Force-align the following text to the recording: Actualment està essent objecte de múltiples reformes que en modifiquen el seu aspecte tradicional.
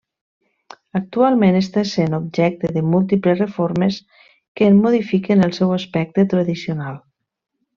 Actualment 0.99 1.57
està 1.59 1.81
essent 1.87 2.15
objecte 2.19 2.71
de 2.77 2.83
múltiples 2.95 3.37
reformes 3.43 4.01
que 4.31 4.71
en 4.71 4.83
modifiquen 4.87 5.49
el 5.49 5.55
seu 5.59 5.77
aspecte 5.81 6.27
tradicional. 6.35 6.99